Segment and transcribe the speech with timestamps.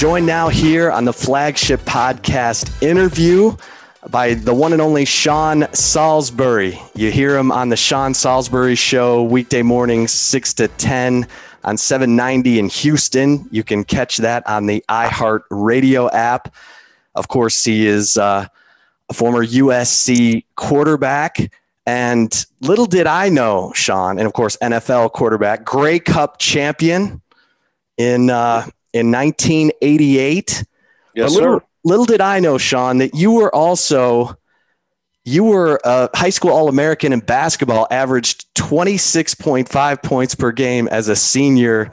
[0.00, 3.54] Joined now here on the flagship podcast interview
[4.08, 6.80] by the one and only Sean Salisbury.
[6.94, 11.28] You hear him on the Sean Salisbury Show weekday mornings, 6 to 10
[11.64, 13.46] on 790 in Houston.
[13.50, 16.54] You can catch that on the iHeart Radio app.
[17.14, 18.46] Of course, he is uh,
[19.10, 21.52] a former USC quarterback.
[21.84, 27.20] And little did I know, Sean, and of course, NFL quarterback, Grey Cup champion
[27.98, 30.64] in uh, in 1988.
[31.14, 31.66] Yes, little, sir.
[31.84, 34.36] Little did I know, Sean, that you were also
[35.24, 41.08] you were a high school All American in basketball, averaged 26.5 points per game as
[41.08, 41.90] a senior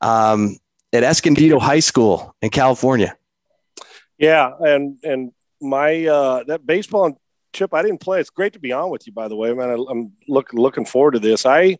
[0.00, 0.58] um,
[0.92, 3.16] at Escondido High School in California.
[4.18, 7.16] Yeah, and and my uh, that baseball and
[7.52, 8.20] chip I didn't play.
[8.20, 9.70] It's great to be on with you, by the way, man.
[9.70, 11.46] I, I'm look, looking forward to this.
[11.46, 11.78] I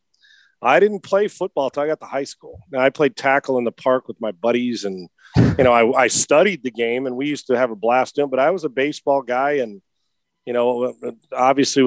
[0.63, 2.61] I didn't play football until I got to high school.
[2.73, 6.07] And I played tackle in the park with my buddies, and you know, I, I
[6.09, 8.31] studied the game, and we used to have a blast doing.
[8.31, 9.83] But I was a baseball guy, and
[10.47, 10.95] you know,
[11.33, 11.83] obviously,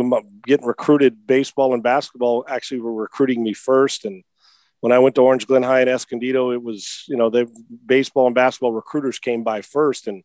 [0.46, 4.06] getting recruited, baseball and basketball actually were recruiting me first.
[4.06, 4.24] And
[4.82, 7.48] when I went to Orange Glen High and Escondido, it was you know the
[7.86, 10.24] baseball and basketball recruiters came by first, and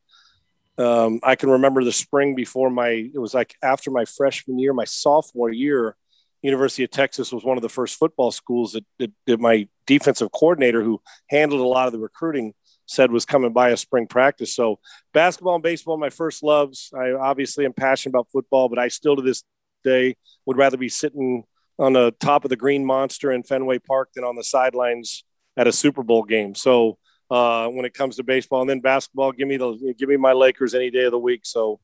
[0.76, 4.74] um, I can remember the spring before my it was like after my freshman year,
[4.74, 5.96] my sophomore year
[6.44, 10.30] University of Texas was one of the first football schools that, that, that, my defensive
[10.30, 11.00] coordinator, who
[11.30, 12.52] handled a lot of the recruiting,
[12.86, 14.54] said was coming by a spring practice.
[14.54, 14.78] So
[15.14, 16.92] basketball and baseball, my first loves.
[16.94, 19.42] I obviously am passionate about football, but I still to this
[19.82, 21.44] day would rather be sitting
[21.78, 25.24] on the top of the Green Monster in Fenway Park than on the sidelines
[25.56, 26.54] at a Super Bowl game.
[26.54, 26.98] So
[27.30, 30.32] uh, when it comes to baseball and then basketball, give me the give me my
[30.32, 31.40] Lakers any day of the week.
[31.44, 31.80] So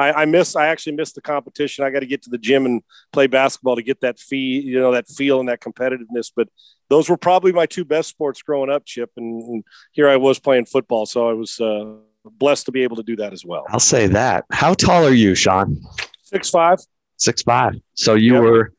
[0.00, 0.56] I, I miss.
[0.56, 1.84] I actually miss the competition.
[1.84, 4.80] I got to get to the gym and play basketball to get that fee, you
[4.80, 6.32] know, that feel and that competitiveness.
[6.34, 6.48] But
[6.88, 9.10] those were probably my two best sports growing up, Chip.
[9.16, 11.94] And, and here I was playing football, so I was uh,
[12.24, 13.64] blessed to be able to do that as well.
[13.68, 14.44] I'll say that.
[14.50, 15.80] How tall are you, Sean?
[16.22, 16.78] Six five.
[17.16, 17.74] Six five.
[17.94, 18.42] So you yep.
[18.42, 18.72] were.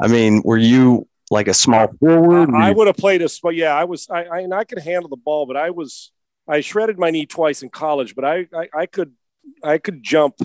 [0.00, 2.50] I mean, were you like a small forward?
[2.54, 3.28] I, I would have played a.
[3.42, 4.08] But yeah, I was.
[4.08, 6.12] I, I and I could handle the ball, but I was.
[6.46, 9.12] I shredded my knee twice in college, but I, I, I could
[9.62, 10.36] I could jump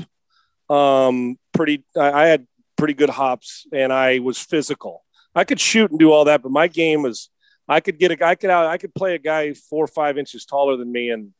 [0.73, 1.83] um, pretty.
[1.97, 2.47] I, I had
[2.77, 5.03] pretty good hops, and I was physical.
[5.35, 7.29] I could shoot and do all that, but my game was.
[7.65, 8.25] I could get a.
[8.25, 8.65] I could out.
[8.67, 11.31] I could play a guy four or five inches taller than me, and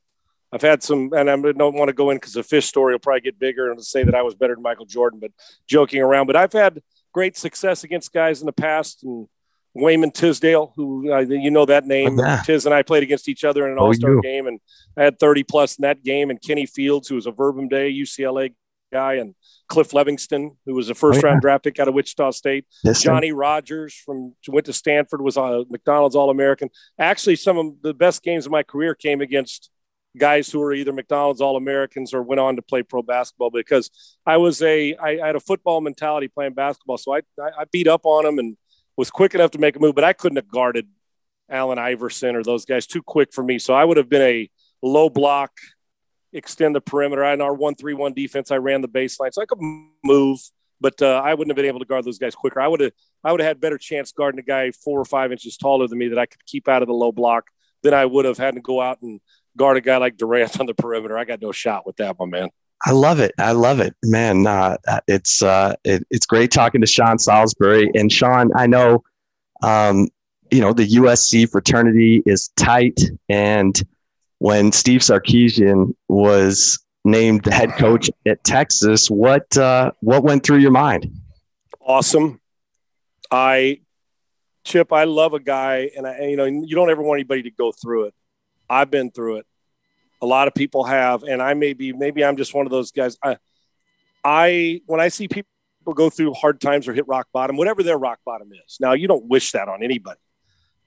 [0.54, 1.12] I've had some.
[1.14, 3.70] And I don't want to go in because the fish story will probably get bigger
[3.70, 5.20] and say that I was better than Michael Jordan.
[5.20, 5.32] But
[5.68, 6.82] joking around, but I've had
[7.14, 9.28] great success against guys in the past, and
[9.74, 12.18] Wayman Tisdale, who uh, you know that name.
[12.18, 12.42] Yeah.
[12.46, 14.62] Tiz and I played against each other in an Oh, All Star game, and
[14.96, 16.30] I had 30 plus in that game.
[16.30, 18.54] And Kenny Fields, who was a Verbum Dei UCLA
[18.94, 19.36] guy, and
[19.68, 22.66] Cliff Levingston, who was a first Oh, round draft pick out of Wichita State.
[22.84, 23.10] Yes, sir.
[23.10, 26.70] Johnny Rogers from went to Stanford was a McDonald's All American.
[26.98, 29.70] Actually, some of the best games of my career came against
[30.16, 33.90] guys who were either McDonald's All Americans or went on to play pro basketball because
[34.26, 37.64] I was a I, I had a football mentality playing basketball, so I, I I
[37.72, 38.56] beat up on them and
[38.96, 40.88] was quick enough to make a move, but I couldn't have guarded
[41.50, 43.58] Allen Iverson or those guys too quick for me.
[43.60, 44.50] So I would have been a
[44.84, 45.52] low block,
[46.34, 47.24] extend the perimeter.
[47.24, 49.60] I in our one three one defense, I ran the baseline, so I could
[50.04, 50.40] move,
[50.82, 52.60] but uh, I wouldn't have been able to guard those guys quicker.
[52.60, 52.92] I would have
[53.24, 55.98] I would have had better chance guarding a guy four or five inches taller than
[55.98, 57.48] me that I could keep out of the low block
[57.84, 59.22] than I would have had to go out and
[59.56, 61.18] guard a guy like Durant on the perimeter.
[61.18, 62.50] I got no shot with that, my man.
[62.86, 63.34] I love it.
[63.38, 64.46] I love it, man.
[64.46, 64.78] Uh,
[65.08, 68.50] it's uh, it, it's great talking to Sean Salisbury and Sean.
[68.56, 69.04] I know,
[69.62, 70.10] um,
[70.52, 73.82] you know, the USC fraternity is tight, and
[74.44, 80.58] when Steve Sarkisian was named the head coach at Texas, what uh, what went through
[80.58, 81.10] your mind?
[81.86, 82.42] awesome.
[83.32, 83.80] I,
[84.66, 87.52] Chip, I love a guy, and I, you know, you don't ever want anybody to
[87.52, 88.14] go through it.
[88.70, 89.46] I've been through it.
[90.22, 92.92] A lot of people have, and I may be, maybe I'm just one of those
[92.92, 93.18] guys.
[93.24, 93.38] I,
[94.26, 95.48] I, when I see people
[95.94, 98.78] go through hard times or hit rock bottom, whatever their rock bottom is.
[98.82, 100.20] Now, you don't wish that on anybody,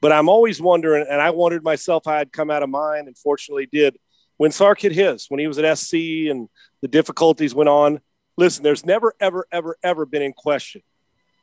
[0.00, 3.16] but I'm always wondering, and I wondered myself, I had come out of mine, and
[3.16, 3.96] fortunately did.
[4.36, 5.94] When Sark hit his, when he was at SC
[6.28, 6.48] and
[6.82, 8.00] the difficulties went on,
[8.36, 10.82] listen, there's never, ever, ever, ever been in question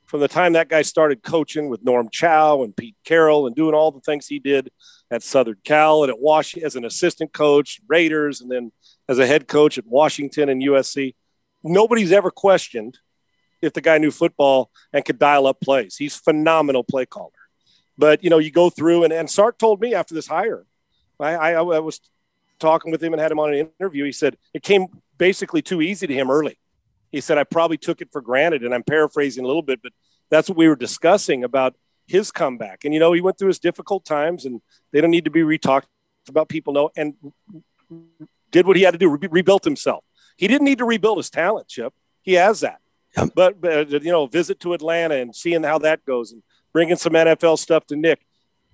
[0.06, 3.74] from the time that guy started coaching with Norm Chow and Pete Carroll and doing
[3.74, 4.70] all the things he did
[5.10, 8.72] at Southern Cal and at Washington as an assistant coach, Raiders, and then
[9.08, 11.16] as a head coach at Washington and USC.
[11.64, 13.00] Nobody's ever questioned
[13.62, 15.96] if the guy knew football and could dial up plays.
[15.96, 17.32] He's phenomenal play caller.
[17.98, 20.66] But you know, you go through and, and Sark told me after this hire,
[21.20, 22.02] I, I, I was
[22.60, 24.06] talking with him and had him on an interview.
[24.06, 24.88] He said it came
[25.18, 26.58] basically too easy to him early.
[27.12, 29.94] He said I probably took it for granted, and I'm paraphrasing a little bit, but
[30.30, 31.76] that's what we were discussing about
[32.08, 32.84] his comeback.
[32.84, 34.62] And you know, he went through his difficult times, and
[34.92, 35.84] they don't need to be retalked
[36.28, 36.50] about.
[36.50, 37.14] People know and
[38.52, 40.04] did what he had to do, re- rebuilt himself.
[40.38, 41.94] He didn't need to rebuild his talent, Chip.
[42.24, 42.80] He has that.
[43.18, 43.30] Yep.
[43.36, 46.42] But, but you know, visit to Atlanta and seeing how that goes, and
[46.74, 48.26] bringing some NFL stuff to Nick.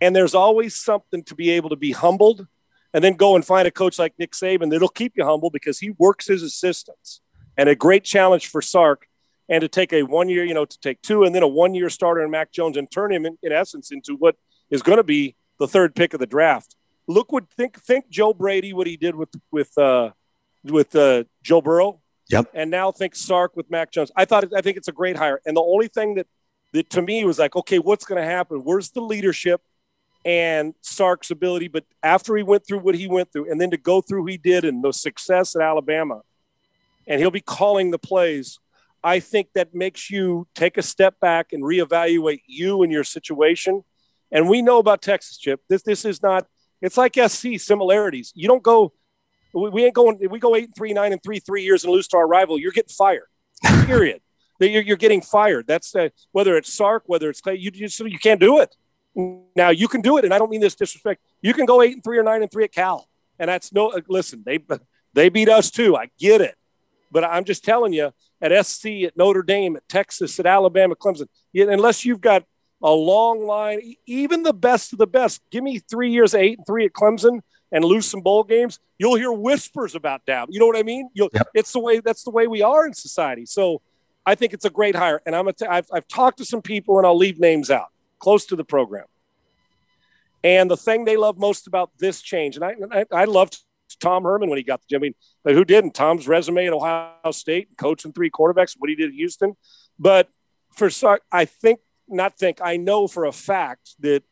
[0.02, 2.48] And there's always something to be able to be humbled
[2.94, 5.80] and then go and find a coach like Nick Saban that'll keep you humble because
[5.80, 7.22] he works his assistants.
[7.58, 9.06] And a great challenge for Sark
[9.50, 11.76] and to take a one year, you know, to take two and then a one
[11.76, 14.36] year starter in Mac Jones and turn him in, in essence into what
[14.70, 16.76] is going to be the third pick of the draft.
[17.08, 20.12] Look what think think Joe Brady what he did with with uh,
[20.64, 22.02] with uh, Joe Burrow.
[22.30, 22.52] Yep.
[22.54, 24.12] And now think Sark with Mac Jones.
[24.16, 25.42] I thought I think it's a great hire.
[25.46, 26.28] And the only thing that
[26.74, 28.60] that to me was like, okay, what's going to happen?
[28.64, 29.62] Where's the leadership
[30.24, 31.68] and Sark's ability?
[31.68, 34.38] But after he went through what he went through, and then to go through he
[34.38, 36.22] did and the success at Alabama,
[37.08, 38.60] and he'll be calling the plays.
[39.04, 43.84] I think that makes you take a step back and reevaluate you and your situation.
[44.32, 45.62] And we know about Texas, Chip.
[45.70, 46.46] This this is not.
[46.82, 48.32] It's like SC similarities.
[48.36, 48.94] You don't go.
[49.54, 50.20] We ain't going.
[50.30, 52.60] We go eight and three, nine and three, three years and lose to our rival.
[52.60, 53.28] You're getting fired.
[53.86, 54.22] Period
[54.60, 55.68] you're, you're getting fired.
[55.68, 58.76] That's the, whether it's Sark, whether it's Clay, you, you, you can't do it.
[59.56, 60.26] Now you can do it.
[60.26, 61.22] And I don't mean this disrespect.
[61.42, 63.08] You can go eight and three or nine and three at Cal.
[63.40, 64.60] And that's no, uh, listen, they,
[65.14, 65.96] they beat us too.
[65.96, 66.56] I get it.
[67.12, 68.12] But I'm just telling you
[68.42, 72.44] at SC, at Notre Dame, at Texas, at Alabama, Clemson, unless you've got
[72.82, 76.68] a long line, even the best of the best, give me three years, eight and
[76.68, 77.42] three at Clemson
[77.72, 80.48] and lose some bowl games, you'll hear whispers about Dabo.
[80.50, 81.10] You know what I mean?
[81.14, 81.48] You'll, yep.
[81.54, 83.46] It's the way that's the way we are in society.
[83.46, 83.82] So
[84.30, 85.22] I think it's a great hire.
[85.26, 87.88] And I'm a t- I've, I've talked to some people, and I'll leave names out
[88.20, 89.06] close to the program.
[90.44, 93.58] And the thing they love most about this change, and I, I, I loved
[94.00, 95.02] Tom Herman when he got the job.
[95.02, 95.96] I mean, but who didn't?
[95.96, 99.58] Tom's resume at Ohio State, coaching three quarterbacks, what he did at Houston.
[99.98, 100.30] But
[100.72, 100.90] for
[101.32, 104.24] I think not think I know for a fact that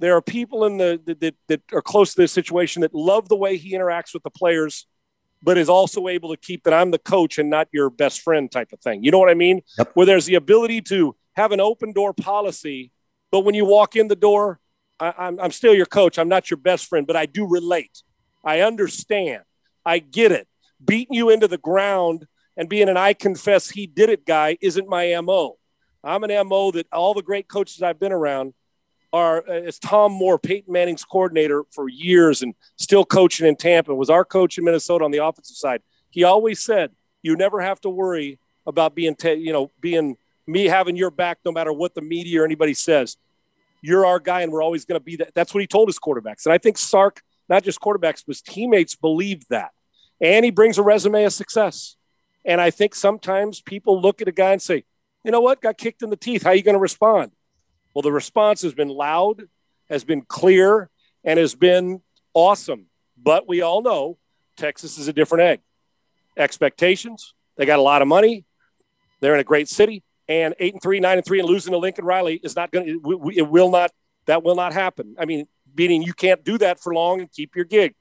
[0.00, 3.36] there are people in the that, that are close to this situation that love the
[3.36, 4.86] way he interacts with the players
[5.44, 8.50] but is also able to keep that I'm the coach and not your best friend
[8.50, 9.04] type of thing.
[9.04, 9.60] You know what I mean?
[9.78, 9.90] Yep.
[9.92, 12.90] Where there's the ability to have an open door policy,
[13.30, 14.58] but when you walk in the door,
[14.98, 16.18] I, I'm, I'm still your coach.
[16.18, 18.02] I'm not your best friend, but I do relate.
[18.42, 19.42] I understand.
[19.84, 20.48] I get it.
[20.82, 22.26] Beating you into the ground
[22.56, 25.58] and being an I confess he did it guy isn't my MO.
[26.02, 28.54] I'm an MO that all the great coaches I've been around
[29.14, 34.10] as uh, Tom Moore, Peyton Manning's coordinator for years and still coaching in Tampa, was
[34.10, 35.82] our coach in Minnesota on the offensive side.
[36.10, 36.90] He always said,
[37.22, 40.16] "You never have to worry about being, te- you know, being
[40.46, 43.16] me having your back no matter what the media or anybody says.
[43.82, 45.98] You're our guy, and we're always going to be that." That's what he told his
[45.98, 49.70] quarterbacks, and I think Sark, not just quarterbacks, but his teammates believed that,
[50.20, 51.96] and he brings a resume of success.
[52.44, 54.84] And I think sometimes people look at a guy and say,
[55.24, 55.60] "You know what?
[55.60, 56.42] Got kicked in the teeth.
[56.42, 57.30] How are you going to respond?"
[57.94, 59.48] Well, the response has been loud,
[59.88, 60.90] has been clear,
[61.22, 62.02] and has been
[62.34, 62.86] awesome.
[63.16, 64.18] But we all know
[64.56, 65.60] Texas is a different egg.
[66.36, 68.44] Expectations, they got a lot of money,
[69.20, 71.78] they're in a great city, and eight and three, nine and three, and losing to
[71.78, 73.92] Lincoln Riley is not going to, it will not,
[74.26, 75.14] that will not happen.
[75.18, 75.46] I mean,
[75.76, 77.94] meaning you can't do that for long and keep your gig.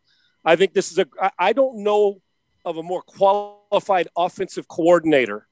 [0.44, 1.06] I think this is a,
[1.38, 2.22] I don't know
[2.66, 5.48] of a more qualified offensive coordinator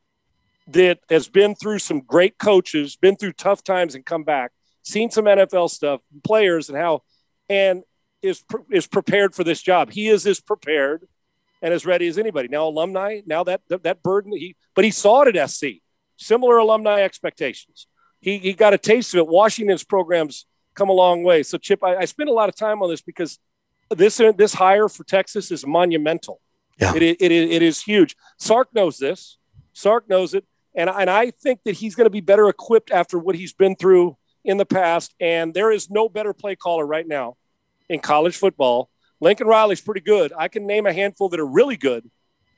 [0.68, 4.52] that has been through some great coaches, been through tough times and come back,
[4.84, 7.02] seen some NFL stuff, players and how,
[7.50, 7.84] and
[8.22, 9.92] is is prepared for this job.
[9.92, 11.08] He is as prepared
[11.62, 12.48] and as ready as anybody.
[12.48, 15.66] Now, alumni, now that that, that burden he, but he saw it at SC.
[16.18, 17.88] Similar alumni expectations.
[18.20, 19.28] He he got a taste of it.
[19.28, 21.44] Washington's programs come a long way.
[21.44, 23.40] So, Chip, I, I spend a lot of time on this because
[23.90, 26.40] this this hire for Texas is monumental.
[26.80, 26.96] Yeah.
[26.96, 28.16] It, it, it is huge.
[28.38, 29.38] Sark knows this.
[29.74, 30.46] Sark knows it.
[30.74, 33.76] And, and I think that he's going to be better equipped after what he's been
[33.76, 35.14] through in the past.
[35.20, 37.36] And there is no better play caller right now
[37.90, 38.90] in college football.
[39.20, 40.34] Lincoln Riley's pretty good.
[40.38, 42.10] I can name a handful that are really good.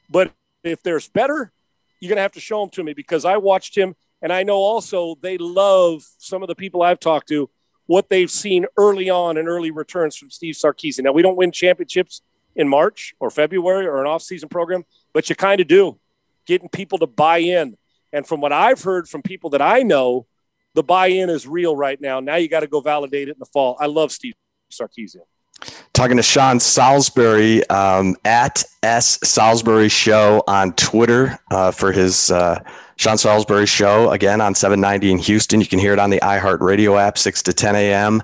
[0.10, 0.32] But
[0.64, 1.52] if there's better,
[2.00, 3.96] you're going to have to show them to me because I watched him.
[4.22, 7.50] And I know also they love some of the people I've talked to
[7.88, 11.04] what they've seen early on and early returns from Steve Sarkisian.
[11.04, 12.22] Now, we don't win championships
[12.56, 16.00] in March or February or an off-season program, but you kind of do
[16.46, 17.78] getting people to buy in.
[18.12, 20.28] And from what I've heard from people that I know,
[20.76, 22.20] the buy-in is real right now.
[22.20, 23.78] Now you got to go validate it in the fall.
[23.80, 24.34] I love Steve
[24.72, 25.22] Sarkisian.
[25.94, 32.62] Talking to Sean Salisbury um, at S Salisbury Show on Twitter uh, for his uh,
[32.98, 35.62] Sean Salisbury Show again on 790 in Houston.
[35.62, 38.22] You can hear it on the iHeartRadio app, 6 to 10 a.m.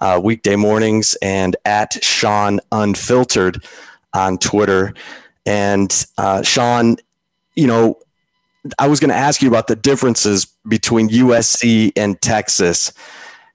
[0.00, 3.64] Uh, weekday mornings, and at Sean Unfiltered
[4.14, 4.94] on Twitter.
[5.44, 6.96] And uh, Sean,
[7.54, 7.98] you know,
[8.78, 12.92] I was going to ask you about the differences between USC and Texas.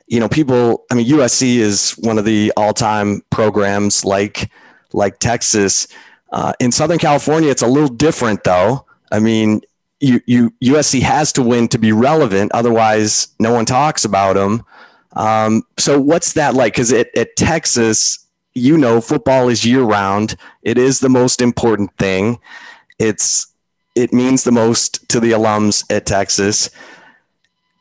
[0.08, 0.86] You know, people.
[0.92, 4.50] I mean, USC is one of the all-time programs like
[4.94, 5.88] like Texas.
[6.32, 8.86] Uh, in Southern California, it's a little different, though.
[9.12, 9.62] I mean,
[10.00, 14.64] you, you USC has to win to be relevant, otherwise, no one talks about them.
[15.14, 16.74] Um, so, what's that like?
[16.74, 18.20] Because at, at Texas,
[18.54, 20.36] you know, football is year round.
[20.64, 22.40] It is the most important thing.
[23.00, 23.48] It's
[23.98, 26.70] it means the most to the alums at Texas.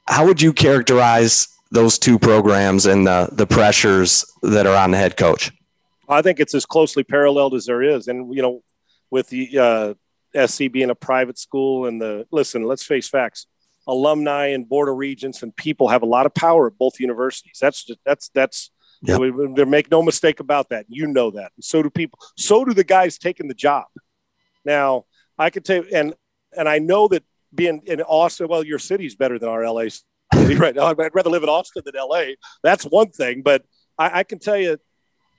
[0.08, 4.96] How would you characterize those two programs and the, the pressures that are on the
[4.96, 5.52] head coach?
[6.08, 8.08] I think it's as closely paralleled as there is.
[8.08, 8.62] And, you know,
[9.10, 9.58] with the
[10.34, 13.46] uh, SC being a private school and the, listen, let's face facts,
[13.86, 17.58] alumni and board of regents and people have a lot of power at both universities.
[17.60, 18.70] That's, just, that's, that's,
[19.02, 19.20] yep.
[19.20, 19.30] we,
[19.66, 20.86] make no mistake about that.
[20.88, 21.52] You know that.
[21.56, 22.18] And so do people.
[22.36, 23.84] So do the guys taking the job.
[24.64, 25.04] Now,
[25.38, 26.14] I could tell, and
[26.56, 27.24] and I know that
[27.54, 29.84] being in Austin, well, your city's better than our LA
[30.34, 30.86] city right now.
[30.86, 32.34] I'd rather live in Austin than LA.
[32.62, 33.64] That's one thing, but
[33.98, 34.78] I, I can tell you,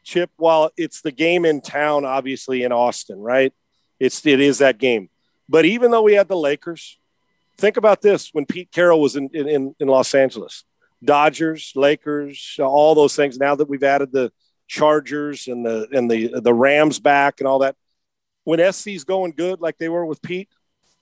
[0.04, 3.54] Chip, while it's the game in town, obviously in Austin, right?
[4.00, 5.10] It's it is that game.
[5.50, 6.98] But even though we had the Lakers,
[7.58, 10.64] think about this: when Pete Carroll was in in, in Los Angeles,
[11.04, 13.38] Dodgers, Lakers, all those things.
[13.38, 14.32] Now that we've added the
[14.68, 17.76] Chargers and the and the the Rams back and all that,
[18.48, 20.48] when SC's going good like they were with Pete,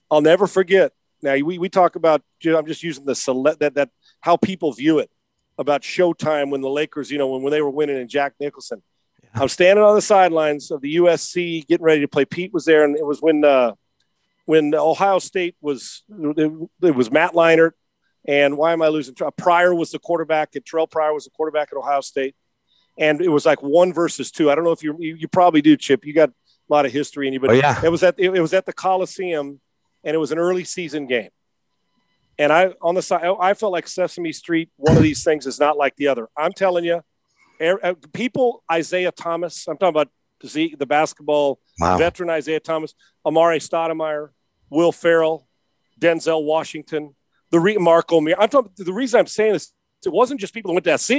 [0.09, 0.93] I'll never forget.
[1.21, 4.97] Now we, we talk about I'm just using the select that that how people view
[4.97, 5.11] it
[5.59, 8.81] about Showtime when the Lakers, you know, when, when they were winning and Jack Nicholson.
[9.21, 9.43] Yeah.
[9.43, 12.25] I'm standing on the sidelines of the USC getting ready to play.
[12.25, 13.73] Pete was there, and it was when uh,
[14.45, 17.73] when Ohio State was it, it was Matt Leinart,
[18.27, 19.13] and why am I losing?
[19.37, 20.55] Pryor was the quarterback.
[20.55, 22.35] At Terrelle Pryor was the quarterback at Ohio State,
[22.97, 24.49] and it was like one versus two.
[24.49, 26.07] I don't know if you you, you probably do, Chip.
[26.07, 26.31] You got
[26.69, 27.79] a lot of history in you, but oh, yeah.
[27.83, 29.59] it was at it, was at the Coliseum,
[30.03, 31.29] and it was an early season game.
[32.37, 34.69] And I on the side, I felt like Sesame Street.
[34.77, 36.27] One of these things is not like the other.
[36.37, 37.01] I'm telling you,
[37.61, 38.63] uh, people.
[38.73, 39.67] Isiah Thomas.
[39.67, 40.09] I'm talking about
[40.41, 41.97] the, the basketball wow.
[41.97, 42.93] veteran Isiah Thomas,
[43.25, 44.29] Amar'e Stoudemire,
[44.69, 45.47] Will Ferrell,
[45.99, 47.15] Denzel Washington,
[47.51, 48.35] the re- Marco Mir.
[48.37, 48.71] I'm talking.
[48.75, 49.71] The reason I'm saying this,
[50.05, 51.11] it wasn't just people who went to SC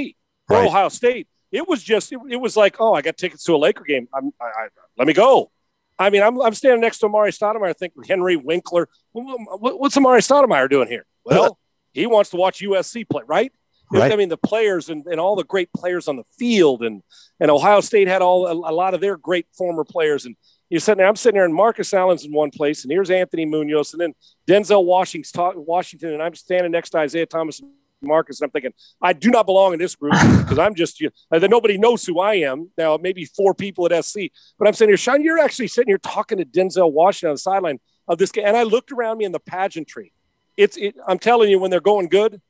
[0.49, 0.67] or right.
[0.67, 1.27] Ohio State.
[1.51, 2.11] It was just.
[2.11, 4.07] It, it, was like, oh, I got tickets to a Laker game.
[4.13, 5.51] I'm, I, I, let me go.
[5.99, 7.69] I mean, I'm, I'm standing next to Amar'e Stoudemire.
[7.69, 8.87] I think Henry Winkler.
[9.13, 11.05] What's Amar'e Stoudemire doing here?
[11.23, 11.57] Well,
[11.93, 13.51] he wants to watch USC play, right?
[13.91, 14.11] right.
[14.11, 17.01] I mean, the players and, and all the great players on the field, and
[17.39, 20.25] and Ohio State had all a, a lot of their great former players.
[20.25, 20.35] And
[20.69, 21.07] you're sitting there.
[21.07, 24.13] I'm sitting there, and Marcus Allen's in one place, and here's Anthony Munoz, and then
[24.47, 27.61] Denzel Washington's talk, Washington, and I'm standing next to Isiah Thomas
[28.01, 31.09] Marcus, and I'm thinking, I do not belong in this group because I'm just you.
[31.31, 32.69] Know, that nobody knows who I am.
[32.77, 34.19] Now, maybe four people at SC,
[34.57, 37.39] but I'm sitting here, Sean, you're actually sitting here talking to Denzel Washington on the
[37.39, 38.45] sideline of this game.
[38.45, 40.13] And I looked around me in the pageantry.
[40.55, 42.41] It's, it, I'm telling you, when they're going good,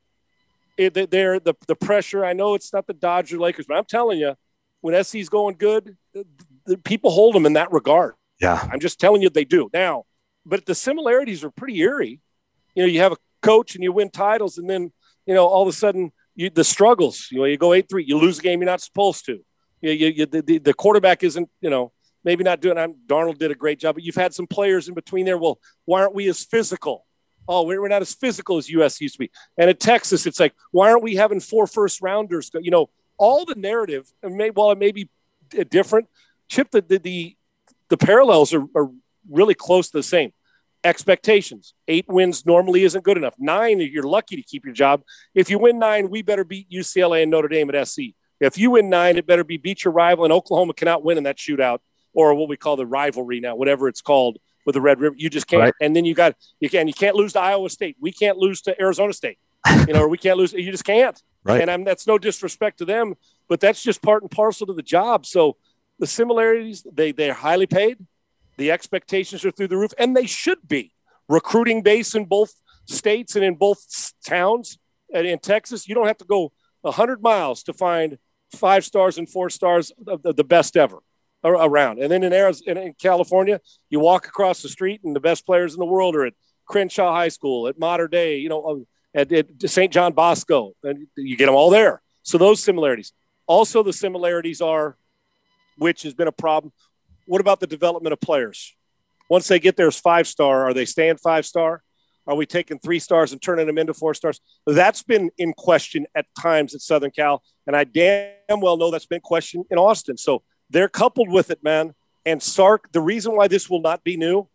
[0.76, 2.24] it, they're the, the pressure.
[2.24, 4.34] I know it's not the Dodger Lakers, but I'm telling you,
[4.80, 6.24] when SC's going good, the,
[6.66, 8.14] the people hold them in that regard.
[8.40, 8.66] Yeah.
[8.70, 9.68] I'm just telling you they do.
[9.72, 10.04] Now,
[10.46, 12.20] but the similarities are pretty eerie.
[12.74, 14.92] You know, you have a coach and you win titles, and then
[15.28, 18.02] you know, all of a sudden you, the struggles, you know, you go eight, three,
[18.02, 19.38] you lose a game you're not supposed to.
[19.82, 21.92] You, you, you the, the, quarterback isn't, you know,
[22.24, 24.94] maybe not doing, I'm, Darnold did a great job, but you've had some players in
[24.94, 25.36] between there.
[25.36, 27.04] Well, why aren't we as physical?
[27.46, 29.30] Oh, we're, not as physical as US used to be.
[29.58, 32.50] And at Texas, it's like, why aren't we having four first rounders?
[32.54, 35.10] You know, all the narrative, and maybe, well, it may be
[35.68, 36.08] different.
[36.48, 37.36] Chip, the, the, the,
[37.90, 38.90] the parallels are, are
[39.30, 40.32] really close to the same
[40.88, 41.74] expectations.
[41.86, 43.34] Eight wins normally isn't good enough.
[43.38, 45.02] Nine, you're lucky to keep your job.
[45.34, 48.00] If you win nine, we better beat UCLA and Notre Dame at SC.
[48.40, 51.24] If you win nine, it better be beat your rival, and Oklahoma cannot win in
[51.24, 51.78] that shootout
[52.14, 55.14] or what we call the rivalry now, whatever it's called with the Red River.
[55.18, 55.62] You just can't.
[55.62, 55.74] Right.
[55.80, 57.96] And then you got you can't you can't lose to Iowa State.
[58.00, 59.38] We can't lose to Arizona State.
[59.86, 60.52] You know, or we can't lose.
[60.52, 61.20] You just can't.
[61.44, 61.60] Right.
[61.60, 63.14] And I'm, that's no disrespect to them,
[63.48, 65.26] but that's just part and parcel to the job.
[65.26, 65.56] So
[65.98, 67.98] the similarities they they're highly paid
[68.58, 70.92] the expectations are through the roof, and they should be.
[71.28, 72.52] Recruiting base in both
[72.86, 74.78] states and in both towns.
[75.14, 78.18] And in Texas, you don't have to go 100 miles to find
[78.54, 80.98] five stars and four stars the best ever.
[81.44, 82.02] around.
[82.02, 83.60] And then in Arizona, in California,
[83.90, 86.34] you walk across the street and the best players in the world are at
[86.66, 89.92] Crenshaw High School, at Mater Dei, you know, um, at, at St.
[89.92, 92.02] John Bosco, and you get them all there.
[92.22, 93.12] So those similarities.
[93.46, 94.96] Also, the similarities are,
[95.78, 96.72] which has been a problem.
[97.28, 98.74] What about the development of players?
[99.28, 101.82] Once they get there as five star, are they staying five star?
[102.26, 104.40] Are we taking three stars and turning them into four stars?
[104.66, 109.04] That's been in question at times at Southern Cal, and I damn well know that's
[109.04, 110.16] been questioned in Austin.
[110.16, 111.94] So they're coupled with it, man.
[112.24, 114.48] And Sark, the reason why this will not be new,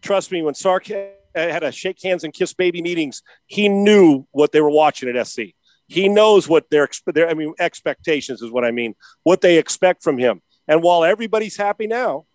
[0.00, 4.52] trust me, when Sark had a shake hands and kiss baby meetings, he knew what
[4.52, 5.40] they were watching at SC.
[5.88, 8.94] He knows what their, their I mean, expectations is what I mean,
[9.24, 10.42] what they expect from him.
[10.66, 12.26] And while everybody's happy now,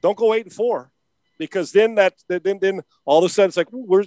[0.00, 0.90] don't go eight and four
[1.38, 4.04] because then that then then all of a sudden it's like we're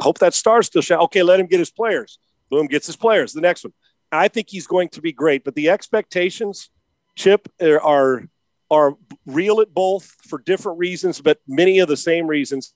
[0.00, 0.98] hope that star still shine.
[0.98, 2.18] Okay, let him get his players.
[2.50, 3.32] Boom, gets his players.
[3.32, 3.72] The next one,
[4.10, 5.44] I think he's going to be great.
[5.44, 6.70] But the expectations,
[7.16, 8.28] Chip, are
[8.70, 8.96] are
[9.26, 12.74] real at both for different reasons, but many of the same reasons.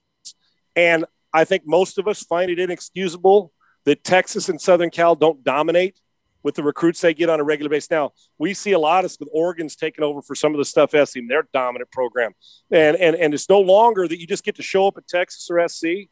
[0.74, 3.52] And I think most of us find it inexcusable
[3.84, 5.98] that Texas and Southern Cal don't dominate
[6.46, 7.90] with the recruits they get on a regular basis.
[7.90, 10.92] Now we see a lot of with Oregon's taking over for some of the stuff
[10.92, 12.34] SC, their dominant program,
[12.70, 15.48] and and and it's no longer that you just get to show up at Texas
[15.50, 16.08] or SC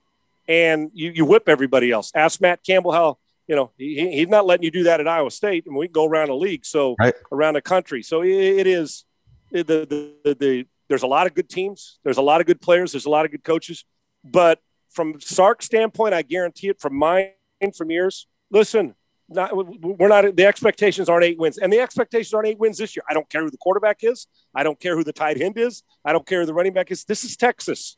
[0.48, 2.10] and you, you whip everybody else.
[2.16, 5.30] Ask Matt Campbell how you know he, he's not letting you do that at Iowa
[5.30, 7.14] State, and we go around the league, so right.
[7.30, 8.02] around the country.
[8.02, 9.04] So it, it is
[9.52, 12.60] the, the, the the there's a lot of good teams, there's a lot of good
[12.60, 13.84] players, there's a lot of good coaches,
[14.24, 14.58] but
[14.90, 16.80] from Sark's standpoint, I guarantee it.
[16.80, 17.30] From mine,
[17.76, 18.96] from yours, listen,
[19.28, 21.58] not we're not the expectations aren't eight wins.
[21.58, 23.04] And the expectations aren't eight wins this year.
[23.08, 24.26] I don't care who the quarterback is.
[24.54, 25.82] I don't care who the tight end is.
[26.04, 27.04] I don't care who the running back is.
[27.04, 27.96] This is texas.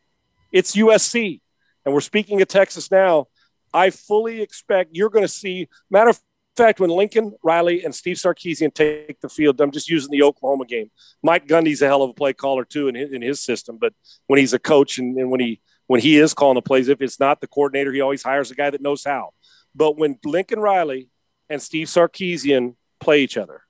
[0.52, 1.40] It's usc
[1.84, 3.26] and we're speaking of texas now.
[3.72, 6.20] I fully expect you're going to see matter of
[6.56, 10.64] fact when lincoln riley and steve sarkisian take the field i'm just using the oklahoma
[10.64, 10.90] game.
[11.22, 13.76] Mike gundy's a hell of a play caller too in his, in his system.
[13.78, 13.92] But
[14.26, 17.02] when he's a coach and, and when he when he is calling the plays if
[17.02, 19.30] it's not the coordinator he always hires a guy that knows how.
[19.74, 21.08] But when lincoln riley
[21.48, 23.62] and Steve Sarkisian play each other.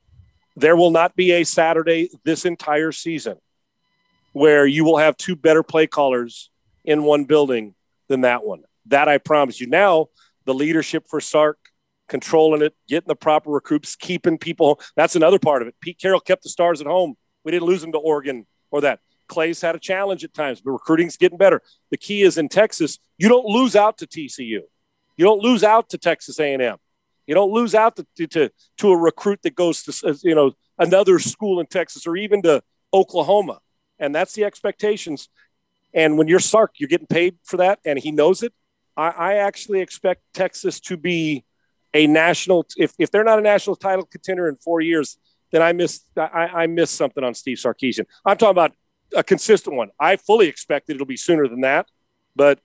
[0.57, 3.37] There will not be a Saturday this entire season
[4.33, 6.51] where you will have two better play callers
[6.85, 7.75] in one building
[8.09, 8.63] than that one.
[8.87, 9.67] That I promise you.
[9.67, 10.09] Now,
[10.45, 11.59] the leadership for Sark,
[12.09, 14.81] controlling it, getting the proper recruits, keeping people.
[14.95, 15.75] That's another part of it.
[15.81, 17.17] Pete Carroll kept the stars at home.
[17.45, 19.01] We didn't lose them to Oregon or that.
[19.29, 21.61] Clay's had a challenge at times, but recruiting's getting better.
[21.91, 24.61] The key is in Texas, you don't lose out to TCU.
[25.17, 26.77] You don't lose out to Texas A&M.
[27.27, 31.19] You don't lose out to, to, to a recruit that goes to you know another
[31.19, 32.63] school in Texas or even to
[32.93, 33.61] Oklahoma,
[33.99, 35.29] and that's the expectations.
[35.95, 38.53] And when you're Sark, you're getting paid for that, and he knows it.
[38.97, 41.45] I, I actually expect Texas to be
[41.95, 42.67] a national.
[42.77, 45.19] If, if they're not a national title contender in four years,
[45.53, 48.07] then I miss I, I something on Steve Sarkisian.
[48.25, 48.73] I'm talking about
[49.15, 49.91] a consistent one.
[49.99, 51.87] I fully expect that it'll be sooner than that,
[52.35, 52.61] but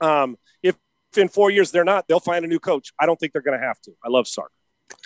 [0.00, 0.36] um,
[1.18, 2.92] in four years they're not, they'll find a new coach.
[2.98, 3.92] I don't think they're going to have to.
[4.04, 4.50] I love Sark.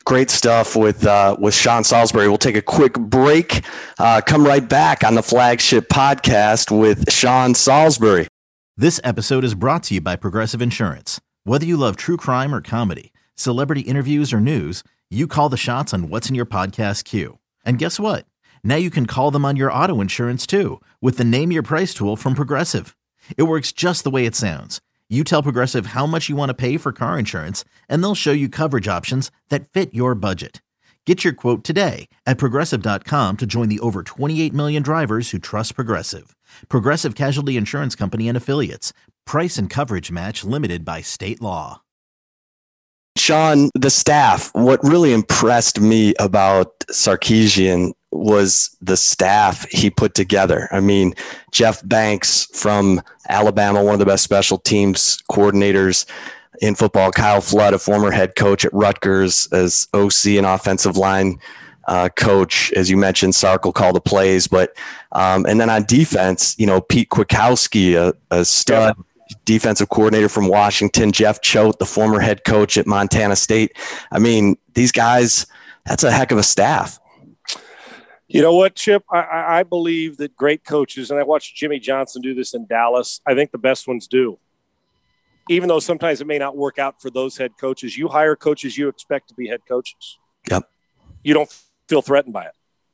[0.05, 2.29] Great stuff with uh, with Sean Salisbury.
[2.29, 3.65] We'll take a quick break.
[3.99, 8.27] Uh, come right back on the flagship podcast with Sean Salisbury.
[8.77, 11.21] This episode is brought to you by Progressive Insurance.
[11.45, 15.93] Whether you love true crime or comedy, celebrity interviews or news, you call the shots
[15.93, 17.39] on what's in your podcast queue.
[17.65, 18.27] And guess what?
[18.65, 21.93] Now you can call them on your auto insurance too with the Name Your Price
[21.93, 22.97] tool from Progressive.
[23.37, 26.55] It works just the way it sounds you tell Progressive how much you want to
[26.55, 30.63] pay for car insurance, and they'll show you coverage options that fit your budget.
[31.07, 35.75] Get your quote today at progressive.com to join the over 28 million drivers who trust
[35.75, 36.37] Progressive.
[36.69, 38.93] Progressive Casualty Insurance Company and Affiliates.
[39.25, 41.81] Price and coverage match limited by state law.
[43.17, 50.69] Sean, the staff, what really impressed me about Sarkisian was the staff he put together.
[50.73, 51.15] I mean,
[51.53, 56.07] Jeff Banks from Alabama, one of the best special teams coordinators
[56.61, 61.39] in football, Kyle Flood, a former head coach at Rutgers as OC and offensive line
[61.87, 62.73] uh, coach.
[62.73, 64.77] As you mentioned, Sark will call the plays, but
[65.13, 68.95] um, and then on defense, you know, Pete Kwiatkowski, a, a stud.
[68.97, 69.05] Yeah.
[69.45, 73.77] Defensive coordinator from Washington, Jeff Choate, the former head coach at Montana State.
[74.11, 75.47] I mean, these guys,
[75.87, 76.99] that's a heck of a staff.
[78.33, 79.03] You know what, Chip?
[79.11, 83.21] I, I, believe that great coaches, and I watched Jimmy Johnson do this in Dallas.
[83.27, 84.39] I think the best ones do.
[85.49, 88.79] Even though sometimes it may not work out for those head coaches, you hire coaches
[88.79, 90.17] you expect to be head coaches.
[90.49, 90.63] Yep.
[91.25, 91.53] You don't
[91.89, 92.53] feel threatened by it.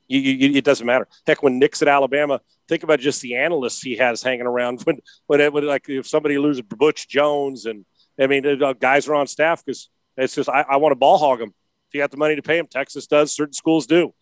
[0.08, 1.06] You, you, it doesn't matter.
[1.26, 4.80] Heck, when Nick's at Alabama, think about just the analysts he has hanging around.
[4.86, 7.84] When, when, it, when like if somebody loses Butch Jones, and
[8.18, 11.40] I mean, guys are on staff because it's just I, I want to ball hog
[11.40, 11.52] them.
[11.88, 13.36] If you got the money to pay them, Texas does.
[13.36, 14.14] Certain schools do.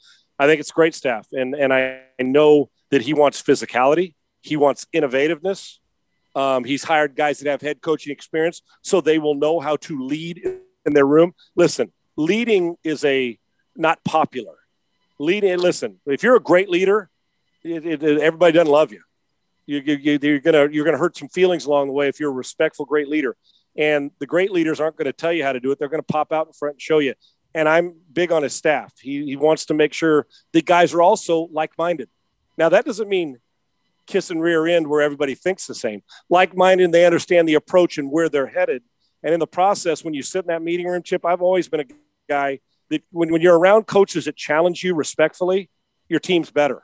[0.45, 4.87] I think it's great staff, and and I know that he wants physicality, he wants
[4.95, 5.79] innovativeness.
[6.37, 10.05] Um, he's hired guys that have head coaching experience, so they will know how to
[10.05, 10.43] lead
[10.85, 11.33] in their room.
[11.57, 13.39] Listen, leading is a
[13.77, 14.57] not popular.
[15.19, 17.09] Leading, listen, if you're a great leader,
[17.63, 19.01] it, it, everybody doesn't love you.
[19.65, 22.35] You, you, you're gonna you're gonna hurt some feelings along the way if you're a
[22.35, 23.37] respectful, great leader.
[23.77, 25.79] And the great leaders aren't going to tell you how to do it.
[25.79, 27.15] They're going to pop out in front and show you.
[27.55, 28.93] And I'm big on his staff.
[29.01, 32.09] He, he wants to make sure the guys are also like minded.
[32.59, 33.39] Now, that doesn't mean
[34.07, 36.03] kiss and rear end where everybody thinks the same.
[36.29, 38.83] Like minded, they understand the approach and where they're headed.
[39.23, 41.81] And in the process, when you sit in that meeting room, Chip, I've always been
[41.81, 41.87] a
[42.29, 45.71] guy that when, when you're around coaches that challenge you respectfully,
[46.09, 46.83] your team's better.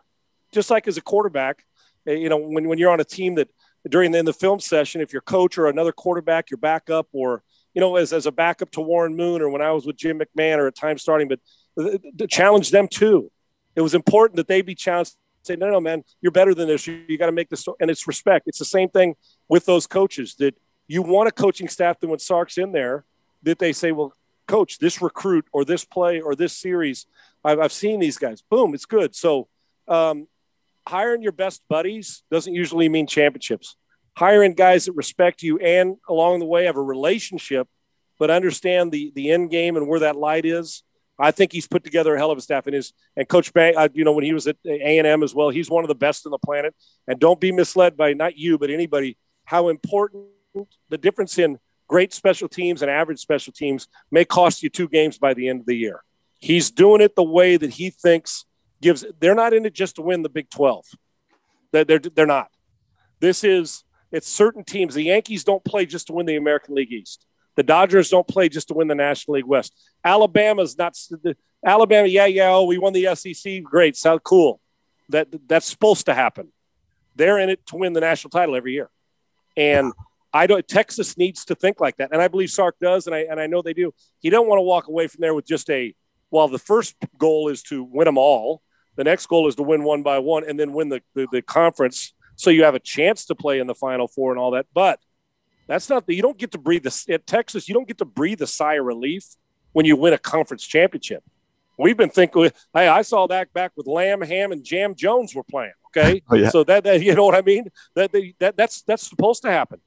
[0.52, 1.64] Just like as a quarterback,
[2.06, 3.48] eh, you know, when, when you're on a team that
[3.88, 7.42] during the, in the film session, if your coach or another quarterback, your backup, or
[7.74, 10.20] you know, as, as a backup to Warren Moon, or when I was with Jim
[10.20, 11.40] McMahon, or at times starting, but
[12.28, 13.30] challenge them too.
[13.76, 15.14] It was important that they be challenged.
[15.42, 16.86] Say, no, no, man, you're better than this.
[16.86, 18.46] You, you got to make this, and it's respect.
[18.46, 19.14] It's the same thing
[19.48, 20.54] with those coaches that
[20.86, 23.04] you want a coaching staff that when Sark's in there,
[23.44, 24.12] that they say, well,
[24.46, 27.06] coach, this recruit or this play or this series,
[27.44, 28.42] I've, I've seen these guys.
[28.42, 29.14] Boom, it's good.
[29.14, 29.48] So
[29.88, 30.26] um,
[30.86, 33.76] hiring your best buddies doesn't usually mean championships.
[34.20, 37.66] Hiring guys that respect you and along the way have a relationship,
[38.18, 40.82] but understand the the end game and where that light is.
[41.18, 42.66] I think he's put together a hell of a staff.
[42.66, 45.22] And his and Coach Bank, uh, you know, when he was at A and M
[45.22, 46.74] as well, he's one of the best on the planet.
[47.08, 50.26] And don't be misled by not you, but anybody how important
[50.90, 55.16] the difference in great special teams and average special teams may cost you two games
[55.16, 56.02] by the end of the year.
[56.40, 58.44] He's doing it the way that he thinks
[58.82, 60.84] gives they're not in it just to win the Big 12.
[61.72, 62.50] They're, they're, they're not.
[63.20, 64.94] This is it's certain teams.
[64.94, 67.26] The Yankees don't play just to win the American League East.
[67.56, 69.74] The Dodgers don't play just to win the National League West.
[70.04, 72.08] Alabama's not the Alabama.
[72.08, 72.50] Yeah, yeah.
[72.50, 73.62] Oh, we won the SEC.
[73.62, 74.60] Great, sound cool.
[75.08, 76.52] That that's supposed to happen.
[77.16, 78.88] They're in it to win the national title every year,
[79.56, 79.92] and
[80.32, 80.66] I don't.
[80.66, 83.46] Texas needs to think like that, and I believe Sark does, and I and I
[83.46, 83.92] know they do.
[84.20, 85.94] He don't want to walk away from there with just a.
[86.30, 88.62] Well, the first goal is to win them all,
[89.00, 91.42] the next goal is to win one by one and then win the, the, the
[91.42, 94.64] conference so you have a chance to play in the final four and all that.
[94.72, 94.98] But
[95.66, 97.68] that's not the, you don't get to breathe this at Texas.
[97.68, 99.26] You don't get to breathe a sigh of relief
[99.72, 101.22] when you win a conference championship.
[101.78, 105.42] We've been thinking, hey, I saw that back with Lamb, Ham, and Jam Jones were
[105.42, 105.72] playing.
[105.88, 106.48] Okay, oh, yeah.
[106.48, 107.68] so that, that you know what I mean.
[107.94, 109.80] That, that that's that's supposed to happen.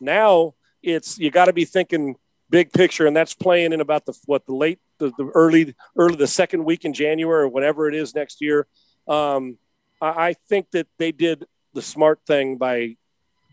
[0.00, 2.16] Now it's you got to be thinking
[2.50, 6.16] big picture, and that's playing in about the what the late the, the early early
[6.16, 8.66] the second week in January or whatever it is next year.
[9.06, 9.58] Um,
[10.00, 11.46] I, I think that they did
[11.78, 12.96] the smart thing by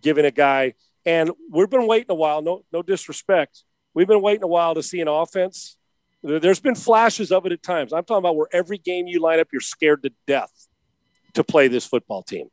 [0.01, 0.73] giving a guy,
[1.05, 2.41] and we've been waiting a while.
[2.41, 3.63] No, no disrespect.
[3.93, 5.77] We've been waiting a while to see an offense.
[6.23, 7.93] There's been flashes of it at times.
[7.93, 10.51] I'm talking about where every game you line up, you're scared to death
[11.35, 12.47] to play this football team.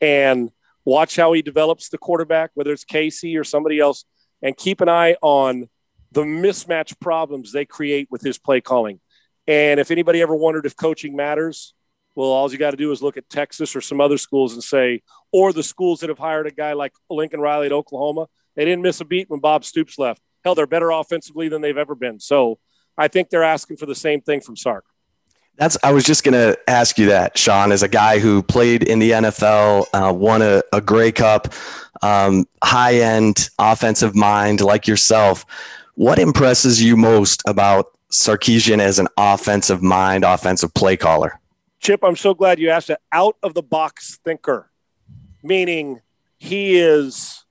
[0.00, 0.50] And
[0.86, 4.06] watch how he develops the quarterback, whether it's Casey or somebody else
[4.42, 5.68] and keep an eye on
[6.12, 9.00] the mismatch problems they create with his play calling.
[9.46, 11.74] And if anybody ever wondered if coaching matters,
[12.18, 14.60] well, all you got to do is look at Texas or some other schools and
[14.60, 18.26] say, or the schools that have hired a guy like Lincoln Riley at Oklahoma,
[18.56, 20.20] they didn't miss a beat when Bob Stoops left.
[20.44, 22.18] Hell, they're better offensively than they've ever been.
[22.18, 22.58] So
[22.98, 24.84] I think they're asking for the same thing from Sark.
[25.54, 25.78] That's.
[25.84, 28.98] I was just going to ask you that, Sean, as a guy who played in
[28.98, 31.54] the NFL, uh, won a, a Grey Cup,
[32.02, 35.46] um, high end offensive mind like yourself.
[35.94, 41.38] What impresses you most about Sarkisian as an offensive mind, offensive play caller?
[41.80, 42.98] Chip, I'm so glad you asked it.
[43.12, 44.70] Out of the box thinker,
[45.42, 46.00] meaning
[46.38, 47.44] he is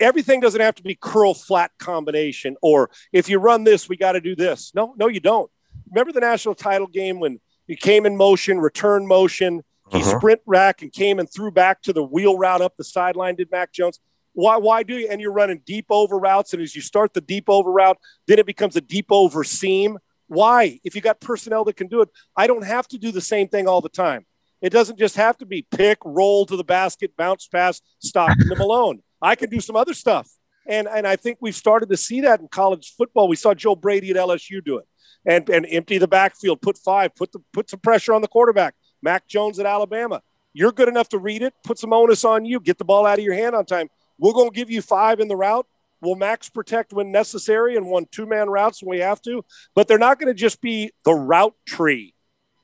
[0.00, 4.12] everything doesn't have to be curl flat combination or if you run this, we got
[4.12, 4.72] to do this.
[4.74, 5.50] No, no, you don't.
[5.90, 10.18] Remember the national title game when he came in motion, return motion, he uh-huh.
[10.18, 13.50] sprint rack and came and threw back to the wheel route up the sideline, did
[13.50, 14.00] Mac Jones.
[14.32, 15.08] Why, why do you?
[15.08, 16.54] And you're running deep over routes.
[16.54, 19.98] And as you start the deep over route, then it becomes a deep over seam.
[20.32, 20.80] Why?
[20.82, 23.48] If you got personnel that can do it, I don't have to do the same
[23.48, 24.24] thing all the time.
[24.62, 28.60] It doesn't just have to be pick, roll to the basket, bounce pass, stop them
[28.60, 29.02] alone.
[29.20, 30.30] I can do some other stuff.
[30.66, 33.28] And, and I think we've started to see that in college football.
[33.28, 34.86] We saw Joe Brady at LSU do it
[35.26, 38.74] and, and empty the backfield, put five, put, the, put some pressure on the quarterback.
[39.02, 40.22] Mac Jones at Alabama.
[40.54, 43.18] You're good enough to read it, put some onus on you, get the ball out
[43.18, 43.88] of your hand on time.
[44.18, 45.66] We're going to give you five in the route.
[46.02, 49.88] We'll max protect when necessary and one two man routes when we have to, but
[49.88, 52.14] they're not going to just be the route tree.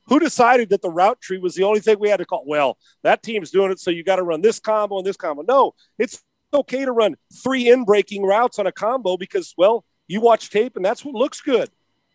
[0.09, 2.45] Who decided that the route tree was the only thing we had to call?
[2.47, 5.45] Well, that team's doing it, so you got to run this combo and this combo.
[5.47, 6.23] No, it's
[6.53, 10.77] okay to run three in breaking routes on a combo because, well, you watch tape
[10.77, 11.71] and that's what looks good.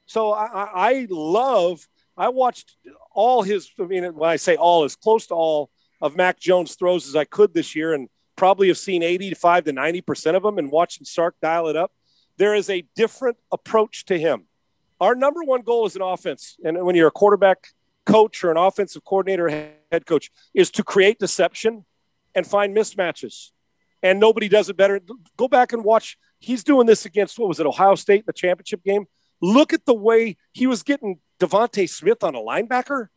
[0.06, 2.76] So I, I love I watched
[3.12, 3.70] all his.
[3.80, 5.70] I mean, when I say all, as close to all
[6.02, 9.74] of Mac Jones' throws as I could this year, and probably have seen 85 to
[9.74, 11.92] 90 percent of them, and watching Sark dial it up.
[12.38, 14.46] There is a different approach to him.
[15.00, 17.68] Our number one goal as an offense, and when you're a quarterback
[18.06, 19.50] coach or an offensive coordinator,
[19.92, 21.86] head coach, is to create deception
[22.36, 23.52] and find mismatches.
[24.02, 25.00] And nobody does it better.
[25.38, 26.18] Go back and watch.
[26.40, 29.06] He's doing this against what was it, Ohio State, the championship game.
[29.42, 33.08] Look at the way he was getting DeVonta Smith on a linebacker.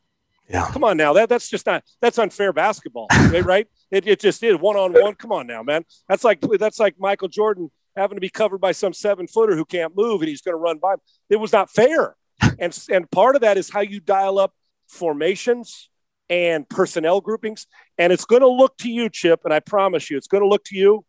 [0.49, 0.69] Yeah.
[0.71, 1.13] Come on now.
[1.13, 3.09] That that's just not that's unfair basketball,
[3.43, 3.67] right?
[3.91, 5.15] It, it just is one on one.
[5.15, 5.85] Come on now, man.
[6.09, 9.65] That's like that's like Michael Jordan having to be covered by some seven footer who
[9.65, 11.01] can't move and he's going to run by him.
[11.31, 12.17] It was not fair.
[12.59, 14.53] And and part of that is how you dial up
[14.89, 15.91] formations
[16.29, 17.67] and personnel groupings.
[17.99, 20.49] And it's going to look to you, Chip, and I promise you, it's going to
[20.49, 21.05] look to you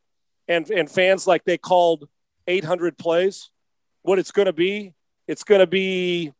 [0.47, 2.07] and, and fans like they called
[2.47, 3.49] 800 plays.
[4.01, 4.93] What it's going to be,
[5.27, 6.31] it's going to be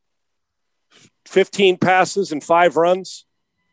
[1.26, 3.26] 15 passes and five runs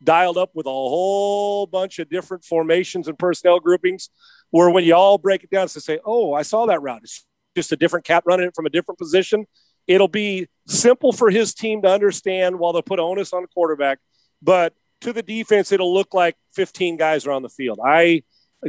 [0.03, 4.11] dialed up with a whole bunch of different formations and personnel groupings
[4.50, 7.00] where when you all break it down to say oh i saw that route.
[7.03, 7.24] It's
[7.57, 9.46] just a different cat running it from a different position.
[9.87, 13.98] It'll be simple for his team to understand while they'll put onus on the quarterback
[14.42, 17.79] but to the defense it'll look like 15 guys are on the field.
[17.85, 18.22] I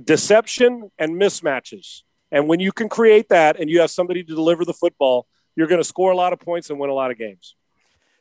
[0.04, 2.02] deception and mismatches.
[2.32, 5.68] And when you can create that and you have somebody to deliver the football you're
[5.68, 7.56] going to score a lot of points and win a lot of games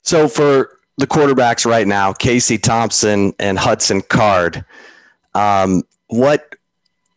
[0.04, 4.64] so for the quarterbacks right now, Casey Thompson and Hudson Card,
[5.34, 6.54] um, what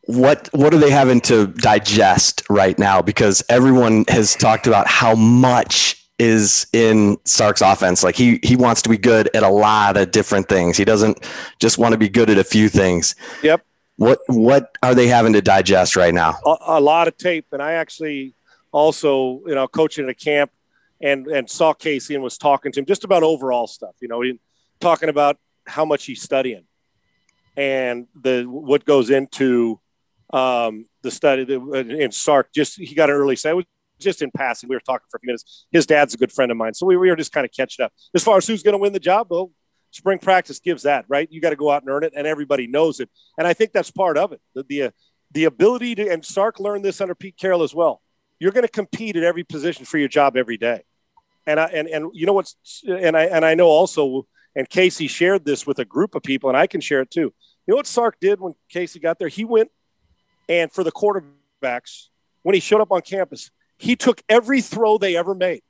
[0.06, 3.02] what what are they having to digest right now?
[3.02, 8.04] Because everyone has talked about how much is in Sark's offense.
[8.04, 10.78] Like he he wants to be good at a lot of different things.
[10.78, 11.20] He doesn't
[11.60, 13.16] just want to be good at a few things.
[13.44, 13.66] Yep.
[13.98, 16.38] What what are they having to digest right now?
[16.46, 18.34] A, a lot of tape, and I actually
[18.72, 20.52] also you know coaching at a camp
[21.02, 23.96] and and saw Casey and was talking to him just about overall stuff.
[24.02, 24.40] You know, he,
[24.80, 26.64] talking about how much he's studying
[27.56, 29.80] and the what goes into
[30.34, 31.52] um, the study.
[31.52, 33.52] in Sark, just he got an early say.
[33.52, 33.66] It was
[34.00, 34.70] just in passing.
[34.70, 35.66] We were talking for a few minutes.
[35.72, 37.84] His dad's a good friend of mine, so we, we were just kind of catching
[37.84, 37.94] up.
[38.14, 39.52] As far as who's going to win the job, well,
[39.92, 41.28] spring practice gives that right.
[41.32, 43.10] You got to go out and earn it, and everybody knows it.
[43.38, 44.42] And I think that's part of it.
[44.54, 44.94] The the,
[45.32, 48.02] the ability to and Sark learned this under Pete Carroll as well
[48.40, 50.84] you're going to compete at every position for your job every day.
[51.48, 55.08] And I and and you know what's and I and I know also and Casey
[55.08, 57.34] shared this with a group of people, and I can share it too.
[57.66, 59.30] You know what Sark did when Casey got there?
[59.30, 59.72] He went
[60.50, 62.10] and for the quarterbacks
[62.44, 65.64] when he showed up on campus, he took every throw they ever made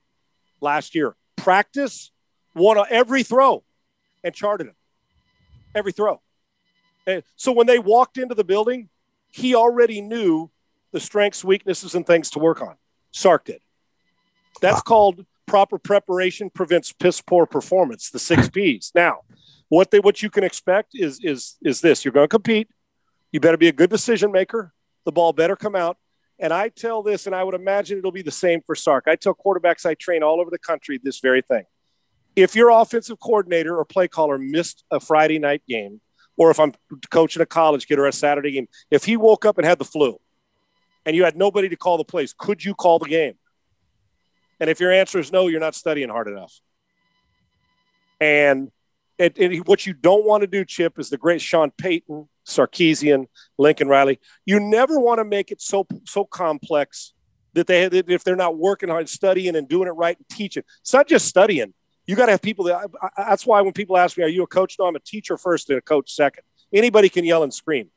[0.60, 2.10] last year, practice,
[2.54, 3.64] won every throw,
[4.22, 4.74] and charted it.
[5.74, 6.20] Every throw.
[7.06, 8.88] And so when they walked into the building,
[9.30, 10.50] he already knew
[10.92, 12.76] the strengths, weaknesses, and things to work on.
[13.12, 13.60] Sark did.
[14.60, 14.82] That's wow.
[14.82, 18.10] called proper preparation prevents piss poor performance.
[18.10, 18.92] The six P's.
[18.94, 19.20] Now,
[19.68, 22.68] what they what you can expect is is is this: you're going to compete.
[23.32, 24.72] You better be a good decision maker.
[25.04, 25.96] The ball better come out.
[26.40, 29.04] And I tell this, and I would imagine it'll be the same for Sark.
[29.08, 31.64] I tell quarterbacks I train all over the country this very thing.
[32.36, 36.00] If your offensive coordinator or play caller missed a Friday night game,
[36.36, 36.72] or if I'm
[37.10, 39.84] coaching a college kid or a Saturday game, if he woke up and had the
[39.84, 40.20] flu,
[41.04, 43.34] and you had nobody to call the plays, could you call the game?
[44.60, 46.60] And if your answer is no, you're not studying hard enough.
[48.20, 48.70] And
[49.18, 53.26] it, it, what you don't want to do, Chip, is the great Sean Payton, Sarkisian,
[53.56, 54.20] Lincoln Riley.
[54.44, 57.14] You never want to make it so so complex
[57.54, 60.62] that they that if they're not working hard, studying and doing it right and teaching.
[60.80, 61.74] It's not just studying.
[62.06, 62.88] You got to have people that.
[63.02, 65.36] I, that's why when people ask me, "Are you a coach?" No, I'm a teacher
[65.36, 66.44] first and a coach second.
[66.72, 67.90] Anybody can yell and scream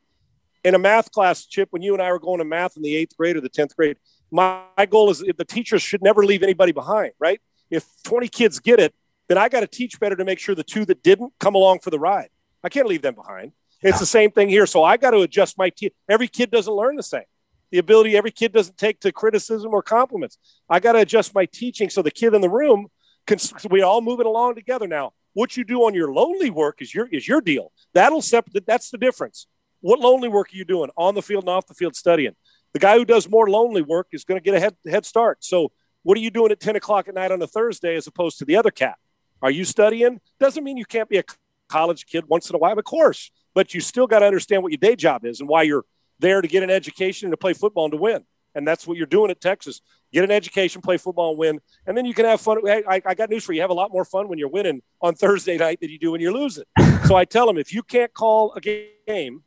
[0.63, 2.95] in a math class, Chip, when you and I were going to math in the
[2.95, 3.97] eighth grade or the 10th grade,
[4.31, 7.41] my, my goal is the teachers should never leave anybody behind, right?
[7.69, 8.93] If 20 kids get it,
[9.27, 11.79] then I got to teach better to make sure the two that didn't come along
[11.79, 12.29] for the ride.
[12.63, 13.53] I can't leave them behind.
[13.81, 14.65] It's the same thing here.
[14.65, 15.89] So I got to adjust my team.
[16.09, 17.23] Every kid doesn't learn the same.
[17.71, 20.37] The ability every kid doesn't take to criticism or compliments.
[20.69, 22.87] I got to adjust my teaching so the kid in the room
[23.25, 23.39] can.
[23.69, 25.13] We all moving along together now.
[25.33, 27.71] What you do on your lonely work is your is your deal.
[27.93, 28.65] That'll separate.
[28.65, 29.47] That's the difference.
[29.79, 32.35] What lonely work are you doing on the field and off the field studying?
[32.73, 35.43] The guy who does more lonely work is going to get a head, head start.
[35.43, 35.71] So,
[36.03, 38.45] what are you doing at 10 o'clock at night on a Thursday as opposed to
[38.45, 38.97] the other cat?
[39.41, 40.19] Are you studying?
[40.39, 41.23] Doesn't mean you can't be a
[41.67, 44.71] college kid once in a while, of course, but you still got to understand what
[44.71, 45.85] your day job is and why you're
[46.19, 48.23] there to get an education and to play football and to win.
[48.53, 49.81] And that's what you're doing at Texas.
[50.11, 51.59] Get an education, play football, and win.
[51.87, 52.67] And then you can have fun.
[52.67, 53.57] I, I got news for you.
[53.57, 56.11] You have a lot more fun when you're winning on Thursday night than you do
[56.11, 56.65] when you're losing.
[57.05, 59.43] so I tell them if you can't call a game,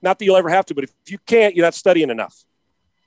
[0.00, 2.44] not that you'll ever have to, but if you can't, you're not studying enough.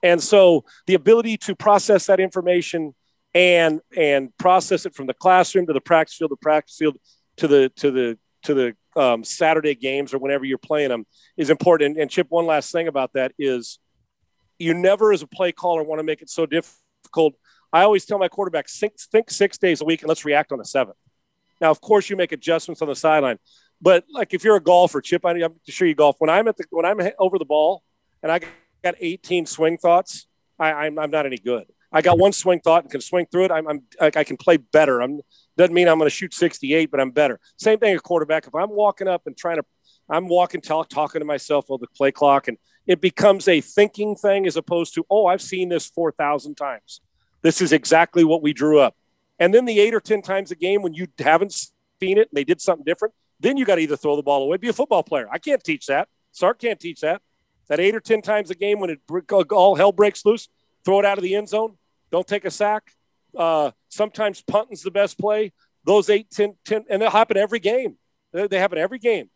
[0.05, 2.93] And so the ability to process that information
[3.33, 6.97] and and process it from the classroom to the practice field, the practice field
[7.37, 11.49] to the to the to the um, Saturday games or whenever you're playing them is
[11.49, 11.97] important.
[11.97, 13.79] And, Chip, one last thing about that is
[14.59, 17.33] you never, as a play caller, want to make it so difficult.
[17.73, 20.59] I always tell my quarterback, think, think six days a week and let's react on
[20.59, 20.95] the seventh.
[21.59, 23.39] Now, of course, you make adjustments on the sideline,
[23.81, 26.17] but like if you're a golfer, Chip, I'm sure you golf.
[26.19, 27.81] When I'm at the when I'm over the ball
[28.21, 28.39] and I
[28.85, 30.27] got 18 swing thoughts,
[30.59, 31.65] I, I'm, I'm not any good.
[31.91, 33.51] I got one swing thought and can swing through it.
[33.51, 35.01] I'm, I'm I can play better.
[35.01, 35.21] I'm
[35.57, 37.39] doesn't mean I'm going to shoot 68, but I'm better.
[37.57, 38.45] Same thing a quarterback.
[38.47, 39.63] If I'm walking up and trying to,
[40.09, 44.15] I'm walking, talk, talking to myself on the play clock, and it becomes a thinking
[44.15, 46.99] thing as opposed to, oh, I've seen this 4,000 times.
[47.41, 48.95] This is exactly what we drew up.
[49.39, 52.33] And then the eight or 10 times a game when you haven't seen it and
[52.33, 54.73] they did something different, then you got to either throw the ball away, be a
[54.73, 55.27] football player.
[55.31, 56.09] I can't teach that.
[56.33, 57.21] Sark can't teach that.
[57.67, 58.99] That eight or 10 times a game when it
[59.51, 60.49] all hell breaks loose,
[60.83, 61.77] throw it out of the end zone,
[62.11, 62.91] don't take a sack.
[63.35, 65.51] Uh, sometimes punting's the best play.
[65.83, 67.97] Those eight, 10, 10 and they'll happen every game.
[68.31, 69.29] They, they happen every game.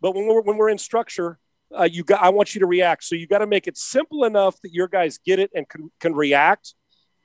[0.00, 1.38] But when we're, when we're in structure,
[1.76, 3.04] uh, you got, I want you to react.
[3.04, 5.90] So you got to make it simple enough that your guys get it and can,
[6.00, 6.74] can react,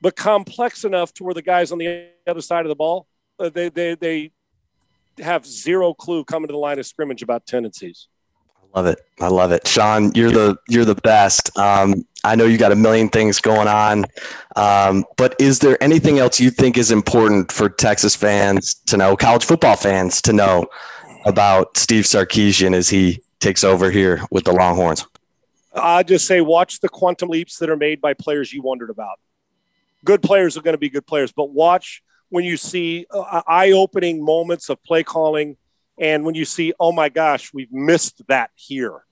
[0.00, 3.06] but complex enough to where the guys on the other side of the ball,
[3.38, 4.30] uh, they, they, they
[5.18, 8.08] have zero clue coming to the line of scrimmage about tendencies.
[8.76, 9.00] I love it.
[9.20, 9.66] I love it.
[9.66, 11.56] Sean, you're the, you're the best.
[11.58, 14.04] Um, I know you got a million things going on,
[14.54, 19.16] um, but is there anything else you think is important for Texas fans to know,
[19.16, 20.66] college football fans to know
[21.24, 25.06] about Steve Sarkisian as he takes over here with the Longhorns?
[25.72, 29.18] I just say watch the quantum leaps that are made by players you wondered about.
[30.04, 34.22] Good players are going to be good players, but watch when you see uh, eye-opening
[34.22, 35.56] moments of play calling,
[35.98, 39.04] and when you see, oh my gosh, we've missed that here,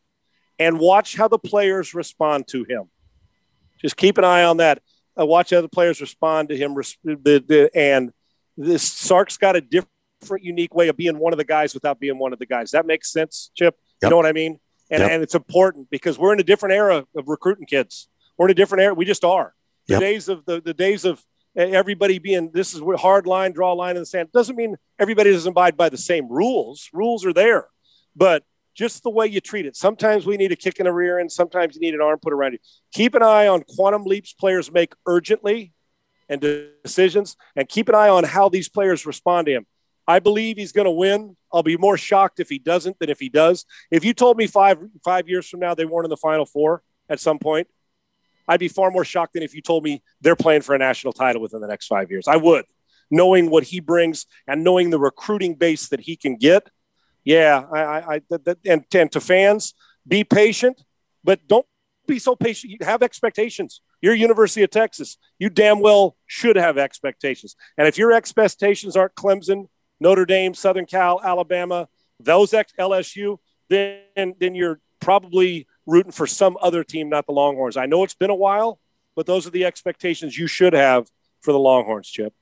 [0.59, 2.91] and watch how the players respond to him
[3.85, 4.81] just keep an eye on that.
[5.19, 6.75] Uh, watch the players respond to him.
[7.05, 8.13] The, the, and
[8.57, 12.19] this Sark's got a different, unique way of being one of the guys without being
[12.19, 12.71] one of the guys.
[12.71, 13.77] That makes sense, Chip.
[14.01, 14.09] Yep.
[14.09, 14.59] You know what I mean?
[14.91, 15.11] And, yep.
[15.11, 18.09] and it's important because we're in a different era of recruiting kids.
[18.39, 18.95] We're in a different era.
[18.95, 19.55] We just are.
[19.87, 20.01] The yep.
[20.01, 21.23] days of the, the days of
[21.57, 25.31] everybody being this is hard line, draw a line in the sand doesn't mean everybody
[25.31, 26.89] doesn't abide by the same rules.
[26.93, 27.69] Rules are there,
[28.17, 29.77] but just the way you treat it.
[29.77, 31.31] Sometimes we need a kick in the rear end.
[31.31, 32.59] Sometimes you need an arm put around you.
[32.93, 35.73] Keep an eye on quantum leaps players make urgently
[36.29, 39.67] and decisions, and keep an eye on how these players respond to him.
[40.07, 41.37] I believe he's going to win.
[41.53, 43.65] I'll be more shocked if he doesn't than if he does.
[43.91, 46.83] If you told me five five years from now they weren't in the Final Four
[47.09, 47.69] at some point,
[48.47, 51.13] I'd be far more shocked than if you told me they're playing for a national
[51.13, 52.29] title within the next five years.
[52.29, 52.65] I would,
[53.11, 56.69] knowing what he brings and knowing the recruiting base that he can get
[57.25, 59.75] yeah, I, I, I that, and, and to fans,
[60.07, 60.83] be patient,
[61.25, 61.67] but don't
[62.07, 62.73] be so patient.
[62.73, 63.81] You have expectations.
[64.03, 65.17] You're University of Texas.
[65.39, 67.57] You damn well should have expectations.
[67.79, 71.89] And if your expectations aren't Clemson, Notre Dame, Southern Cal, Alabama,
[72.21, 73.39] those ex- LSU,
[73.71, 77.77] then then you're probably rooting for some other team, not the Longhorns.
[77.77, 78.79] I know it's been a while,
[79.15, 82.33] but those are the expectations you should have for the Longhorns, Chip.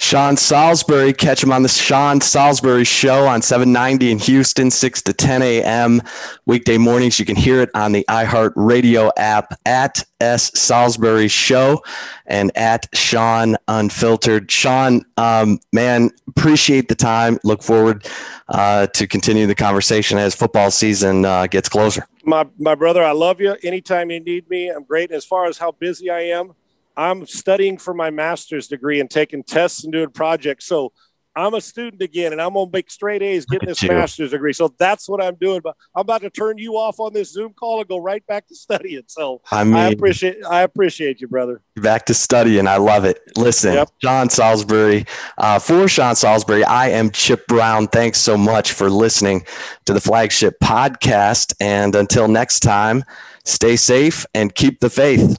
[0.00, 5.12] Sean Salisbury, catch him on the Sean Salisbury Show on 790 in Houston, 6 to
[5.12, 6.00] 10 a.m.
[6.46, 7.18] weekday mornings.
[7.18, 11.82] You can hear it on the iHeart Radio app at S Salisbury Show
[12.26, 14.52] and at Sean Unfiltered.
[14.52, 17.40] Sean, um, man, appreciate the time.
[17.42, 18.06] Look forward
[18.48, 22.06] uh, to continue the conversation as football season uh, gets closer.
[22.22, 23.56] My, my brother, I love you.
[23.64, 25.10] Anytime you need me, I'm great.
[25.10, 26.54] As far as how busy I am,
[26.98, 30.66] I'm studying for my master's degree and taking tests and doing projects.
[30.66, 30.92] So
[31.36, 34.52] I'm a student again, and I'm gonna make straight A's getting this master's degree.
[34.52, 35.60] So that's what I'm doing.
[35.62, 38.48] But I'm about to turn you off on this Zoom call and go right back
[38.48, 39.04] to studying.
[39.06, 41.62] So I, mean, I appreciate I appreciate you, brother.
[41.76, 42.66] Back to studying.
[42.66, 43.20] I love it.
[43.36, 43.90] Listen, yep.
[44.02, 45.06] Sean Salisbury.
[45.36, 47.86] Uh, for Sean Salisbury, I am Chip Brown.
[47.86, 49.46] Thanks so much for listening
[49.84, 51.54] to the flagship podcast.
[51.60, 53.04] And until next time,
[53.44, 55.38] stay safe and keep the faith.